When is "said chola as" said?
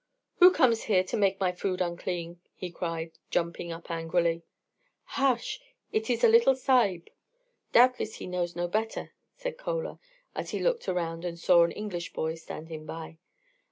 9.35-10.49